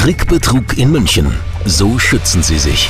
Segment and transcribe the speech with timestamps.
[0.00, 1.26] Trickbetrug in München.
[1.66, 2.88] So schützen Sie sich.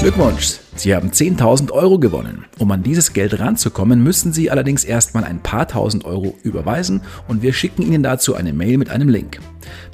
[0.00, 0.60] Glückwunsch!
[0.74, 2.46] Sie haben 10.000 Euro gewonnen.
[2.58, 7.42] Um an dieses Geld ranzukommen, müssen Sie allerdings erstmal ein paar tausend Euro überweisen und
[7.42, 9.40] wir schicken Ihnen dazu eine Mail mit einem Link.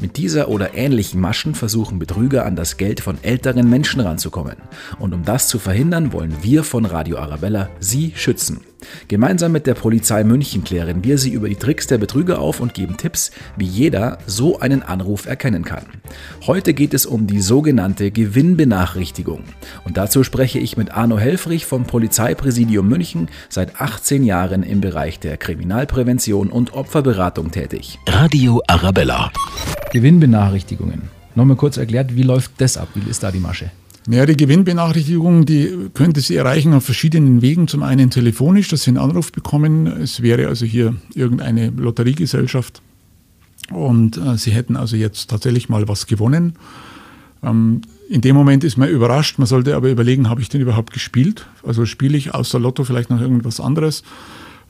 [0.00, 4.58] Mit dieser oder ähnlichen Maschen versuchen Betrüger an das Geld von älteren Menschen ranzukommen.
[5.00, 8.60] Und um das zu verhindern, wollen wir von Radio Arabella Sie schützen.
[9.08, 12.74] Gemeinsam mit der Polizei München klären wir Sie über die Tricks der Betrüger auf und
[12.74, 15.84] geben Tipps, wie jeder so einen Anruf erkennen kann.
[16.46, 19.44] Heute geht es um die sogenannte Gewinnbenachrichtigung.
[19.84, 25.18] Und dazu spreche ich mit Arno Helfrich vom Polizeipräsidium München, seit 18 Jahren im Bereich
[25.18, 27.98] der Kriminalprävention und Opferberatung tätig.
[28.06, 29.32] Radio Arabella.
[29.92, 31.10] Gewinnbenachrichtigungen.
[31.34, 32.88] Nochmal kurz erklärt, wie läuft das ab?
[32.94, 33.70] Wie ist da die Masche?
[34.08, 37.68] Ja, die Gewinnbenachrichtigung, die könnte Sie erreichen auf verschiedenen Wegen.
[37.68, 39.86] Zum einen telefonisch, dass Sie einen Anruf bekommen.
[39.86, 42.82] Es wäre also hier irgendeine Lotteriegesellschaft
[43.70, 46.54] und äh, Sie hätten also jetzt tatsächlich mal was gewonnen.
[47.44, 49.38] Ähm, in dem Moment ist man überrascht.
[49.38, 51.46] Man sollte aber überlegen, habe ich denn überhaupt gespielt?
[51.64, 54.02] Also spiele ich außer Lotto vielleicht noch irgendwas anderes?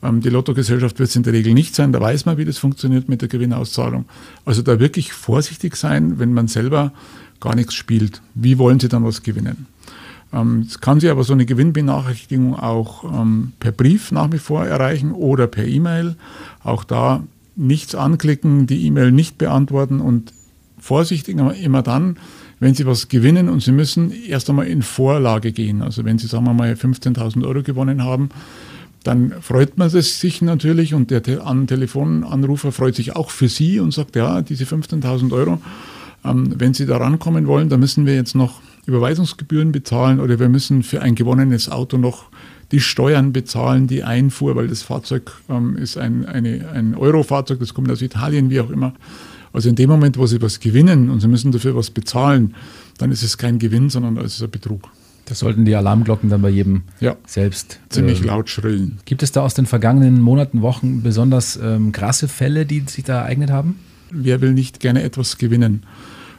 [0.02, 1.92] Ähm, die Lottogesellschaft wird es in der Regel nicht sein.
[1.92, 4.04] Da weiß man, wie das funktioniert mit der Gewinnauszahlung.
[4.44, 6.92] Also da wirklich vorsichtig sein, wenn man selber
[7.40, 8.22] gar nichts spielt.
[8.34, 9.66] Wie wollen Sie dann was gewinnen?
[10.32, 14.64] Ähm, es kann Sie aber so eine Gewinnbenachrichtigung auch ähm, per Brief nach wie vor
[14.64, 16.16] erreichen oder per E-Mail.
[16.64, 17.22] Auch da
[17.54, 20.32] nichts anklicken, die E-Mail nicht beantworten und
[20.78, 22.16] vorsichtig immer dann,
[22.60, 25.82] wenn Sie was gewinnen und Sie müssen erst einmal in Vorlage gehen.
[25.82, 28.30] Also wenn Sie, sagen wir mal, 15.000 Euro gewonnen haben,
[29.02, 33.92] dann freut man es sich natürlich und der Telefonanrufer freut sich auch für Sie und
[33.92, 35.60] sagt, ja, diese 15.000 Euro,
[36.24, 40.48] ähm, wenn Sie da rankommen wollen, dann müssen wir jetzt noch Überweisungsgebühren bezahlen oder wir
[40.48, 42.26] müssen für ein gewonnenes Auto noch
[42.72, 47.74] die Steuern bezahlen, die Einfuhr, weil das Fahrzeug ähm, ist ein, eine, ein Euro-Fahrzeug, das
[47.74, 48.94] kommt aus Italien, wie auch immer.
[49.52, 52.54] Also in dem Moment, wo Sie was gewinnen und Sie müssen dafür was bezahlen,
[52.98, 54.88] dann ist es kein Gewinn, sondern es ist ein Betrug.
[55.24, 58.98] Das sollten die Alarmglocken dann bei jedem ja, selbst ziemlich ähm, laut schrillen.
[59.04, 63.20] Gibt es da aus den vergangenen Monaten, Wochen besonders ähm, krasse Fälle, die sich da
[63.20, 63.78] ereignet haben?
[64.10, 65.84] Wer will nicht gerne etwas gewinnen?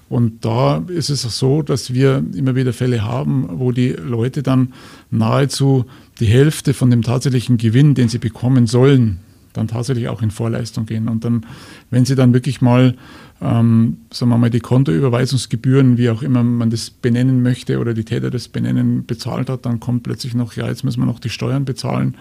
[0.09, 4.43] Und da ist es auch so, dass wir immer wieder Fälle haben, wo die Leute
[4.43, 4.73] dann
[5.09, 5.85] nahezu
[6.19, 9.19] die Hälfte von dem tatsächlichen Gewinn, den sie bekommen sollen,
[9.53, 11.07] dann tatsächlich auch in Vorleistung gehen.
[11.07, 11.45] Und dann,
[11.89, 12.95] wenn sie dann wirklich mal,
[13.41, 18.03] ähm, sagen wir mal, die Kontoüberweisungsgebühren, wie auch immer man das benennen möchte oder die
[18.03, 21.29] Täter das benennen, bezahlt hat, dann kommt plötzlich noch, ja, jetzt müssen wir noch die
[21.29, 22.15] Steuern bezahlen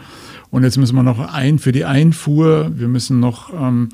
[0.50, 3.88] und jetzt müssen wir noch ein für die Einfuhr, wir müssen noch ähm,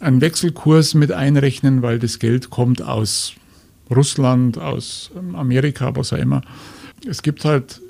[0.00, 3.34] einen Wechselkurs mit einrechnen, weil das Geld kommt aus
[3.90, 6.42] Russland, aus Amerika, was auch immer.
[7.08, 7.80] Es gibt halt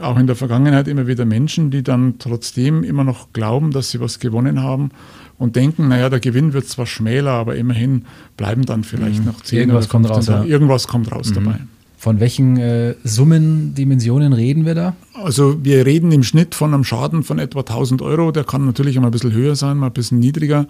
[0.00, 4.00] auch in der Vergangenheit immer wieder Menschen, die dann trotzdem immer noch glauben, dass sie
[4.00, 4.90] was gewonnen haben
[5.38, 8.04] und denken, naja, der Gewinn wird zwar schmäler, aber immerhin
[8.36, 9.26] bleiben dann vielleicht mhm.
[9.26, 10.44] noch 10 irgendwas oder 15 kommt raus, ja.
[10.44, 11.34] Irgendwas kommt raus mhm.
[11.34, 11.56] dabei.
[11.98, 14.96] Von welchen äh, Summen, Dimensionen reden wir da?
[15.14, 18.32] Also wir reden im Schnitt von einem Schaden von etwa 1000 Euro.
[18.32, 20.66] Der kann natürlich immer ein bisschen höher sein, mal ein bisschen niedriger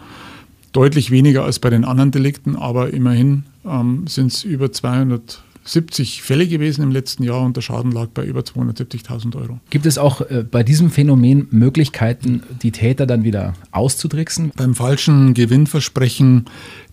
[0.72, 4.72] deutlich weniger als bei den anderen Delikten, aber immerhin ähm, sind es über
[5.64, 9.60] 270 Fälle gewesen im letzten Jahr und der Schaden lag bei über 270.000 Euro.
[9.70, 14.52] Gibt es auch äh, bei diesem Phänomen Möglichkeiten, die Täter dann wieder auszutricksen?
[14.56, 16.46] Beim falschen Gewinnversprechen,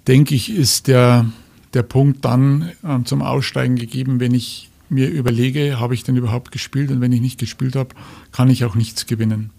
[0.08, 1.26] denke ich, ist der,
[1.74, 6.52] der Punkt dann äh, zum Aussteigen gegeben, wenn ich mir überlege, habe ich denn überhaupt
[6.52, 7.96] gespielt und wenn ich nicht gespielt habe,
[8.32, 9.52] kann ich auch nichts gewinnen.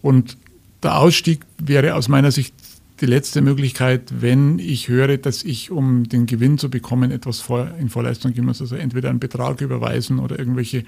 [0.00, 0.36] Und
[0.82, 2.54] der Ausstieg wäre aus meiner Sicht
[3.02, 7.68] die letzte Möglichkeit, wenn ich höre, dass ich, um den Gewinn zu bekommen, etwas vor,
[7.78, 8.60] in Vorleistung geben muss.
[8.60, 10.84] Also entweder einen Betrag überweisen oder irgendwelche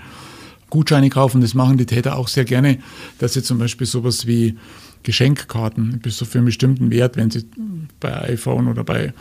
[0.70, 1.40] Gutscheine kaufen.
[1.40, 2.78] Das machen die Täter auch sehr gerne,
[3.18, 4.56] dass sie zum Beispiel sowas wie
[5.02, 7.44] Geschenkkarten bis so für einen bestimmten Wert, wenn sie
[7.98, 9.12] bei iPhone oder bei,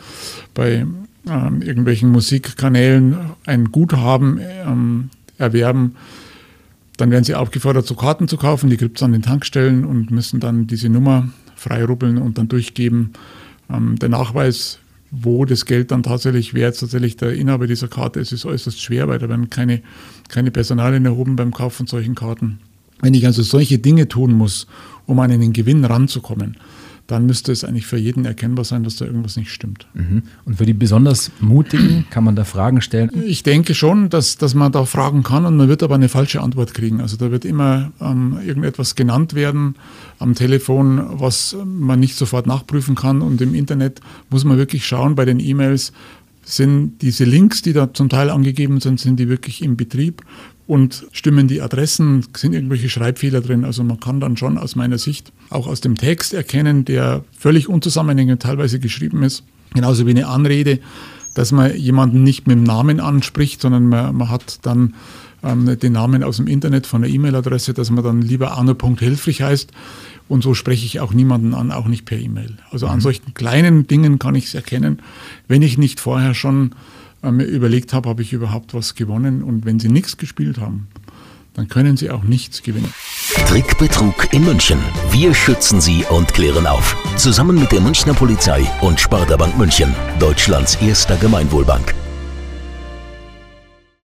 [0.54, 0.86] bei
[1.28, 5.96] ähm, irgendwelchen Musikkanälen ein Guthaben ähm, erwerben,
[6.96, 8.70] dann werden sie aufgefordert, so Karten zu kaufen.
[8.70, 13.12] Die gibt es an den Tankstellen und müssen dann diese Nummer freirubbeln und dann durchgeben.
[13.70, 14.78] Ähm, der Nachweis,
[15.10, 18.80] wo das Geld dann tatsächlich, wer jetzt tatsächlich der Inhaber dieser Karte ist, ist äußerst
[18.80, 19.82] schwer, weil da werden keine,
[20.28, 22.58] keine Personalien erhoben beim Kauf von solchen Karten.
[23.00, 24.66] Wenn ich also solche Dinge tun muss,
[25.06, 26.56] um an einen Gewinn ranzukommen,
[27.06, 29.86] dann müsste es eigentlich für jeden erkennbar sein, dass da irgendwas nicht stimmt.
[29.92, 30.22] Mhm.
[30.46, 33.10] Und für die besonders Mutigen kann man da Fragen stellen?
[33.26, 36.40] Ich denke schon, dass, dass man da fragen kann und man wird aber eine falsche
[36.40, 37.02] Antwort kriegen.
[37.02, 39.74] Also da wird immer ähm, irgendetwas genannt werden
[40.18, 43.20] am Telefon, was man nicht sofort nachprüfen kann.
[43.20, 44.00] Und im Internet
[44.30, 45.92] muss man wirklich schauen bei den E-Mails,
[46.46, 50.22] sind diese Links, die da zum Teil angegeben sind, sind die wirklich im Betrieb
[50.66, 53.64] und stimmen die Adressen, sind irgendwelche Schreibfehler drin.
[53.64, 57.68] Also man kann dann schon aus meiner Sicht auch aus dem Text erkennen, der völlig
[57.68, 59.44] unzusammenhängend teilweise geschrieben ist,
[59.74, 60.78] genauso wie eine Anrede,
[61.34, 64.94] dass man jemanden nicht mit dem Namen anspricht, sondern man, man hat dann
[65.42, 69.70] ähm, den Namen aus dem Internet von der E-Mail-Adresse, dass man dann lieber arno.helfrich heißt.
[70.26, 72.56] Und so spreche ich auch niemanden an, auch nicht per E-Mail.
[72.70, 73.02] Also an mhm.
[73.02, 75.00] solchen kleinen Dingen kann ich es erkennen,
[75.48, 76.70] wenn ich nicht vorher schon
[77.24, 79.42] äh, mir überlegt habe, habe ich überhaupt was gewonnen.
[79.42, 80.88] Und wenn Sie nichts gespielt haben,
[81.54, 82.92] dann können Sie auch nichts gewinnen.
[83.48, 84.78] Trickbetrug in München.
[85.10, 86.96] Wir schützen Sie und klären auf.
[87.16, 91.94] Zusammen mit der Münchner Polizei und Sparda Bank München, Deutschlands erster Gemeinwohlbank.